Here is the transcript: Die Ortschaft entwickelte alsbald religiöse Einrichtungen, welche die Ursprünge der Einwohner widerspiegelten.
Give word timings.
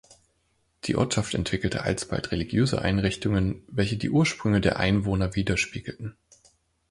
Die 0.85 0.95
Ortschaft 0.95 1.35
entwickelte 1.35 1.83
alsbald 1.83 2.31
religiöse 2.31 2.81
Einrichtungen, 2.81 3.61
welche 3.67 3.97
die 3.97 4.09
Ursprünge 4.09 4.59
der 4.59 4.77
Einwohner 4.79 5.35
widerspiegelten. 5.35 6.15